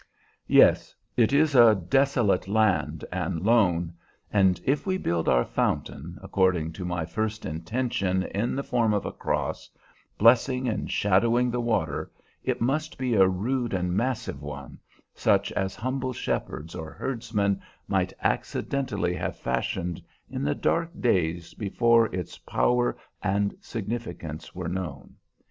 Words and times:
Yes, 0.47 0.95
it 1.15 1.31
is 1.31 1.53
a 1.53 1.75
'desolate 1.75 2.47
land 2.47 3.05
and 3.11 3.39
lone;' 3.43 3.93
and 4.33 4.59
if 4.65 4.87
we 4.87 4.97
build 4.97 5.29
our 5.29 5.45
fountain, 5.45 6.17
according 6.23 6.73
to 6.73 6.85
my 6.85 7.05
first 7.05 7.45
intention, 7.45 8.23
in 8.23 8.55
the 8.55 8.63
form 8.63 8.95
of 8.95 9.05
a 9.05 9.11
cross, 9.11 9.69
blessing 10.17 10.67
and 10.67 10.89
shadowing 10.89 11.51
the 11.51 11.61
water, 11.61 12.11
it 12.43 12.59
must 12.61 12.97
be 12.97 13.13
a 13.13 13.27
rude 13.27 13.75
and 13.75 13.93
massive 13.93 14.41
one, 14.41 14.79
such 15.13 15.51
as 15.51 15.75
humble 15.75 16.13
shepherds 16.13 16.73
or 16.73 16.93
herdsmen 16.93 17.61
might 17.87 18.11
accidentally 18.23 19.13
have 19.13 19.37
fashioned 19.37 20.01
in 20.31 20.41
the 20.41 20.55
dark 20.55 20.89
days 20.99 21.53
before 21.53 22.07
its 22.07 22.39
power 22.39 22.97
and 23.21 23.55
significance 23.61 24.55
were 24.55 24.67
known. 24.67 25.17